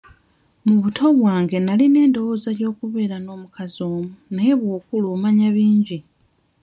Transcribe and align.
Mu 0.65 0.75
buto 0.81 1.05
bwange 1.17 1.57
nalina 1.61 1.99
endowooza 2.05 2.49
y'okubeera 2.61 3.17
n'omukazi 3.21 3.79
omu 3.87 4.03
naye 4.35 4.53
bw'okula 4.59 5.07
omanya 5.15 5.47
bingi. 5.55 5.99